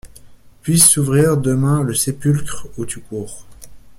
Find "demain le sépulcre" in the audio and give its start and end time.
1.37-2.67